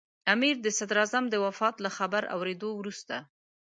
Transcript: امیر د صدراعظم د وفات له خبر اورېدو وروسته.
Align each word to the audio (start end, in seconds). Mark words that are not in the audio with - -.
امیر 0.33 0.55
د 0.61 0.67
صدراعظم 0.77 1.23
د 1.29 1.35
وفات 1.45 1.75
له 1.85 1.89
خبر 1.97 2.23
اورېدو 2.35 2.69
وروسته. 2.75 3.15